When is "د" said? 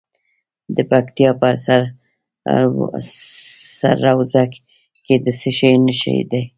0.75-0.77, 5.25-5.27